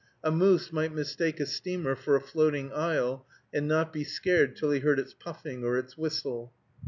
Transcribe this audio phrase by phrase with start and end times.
[0.23, 4.71] A moose might mistake a steamer for a floating isle, and not be scared till
[4.71, 6.51] he heard its puffing or its whistle.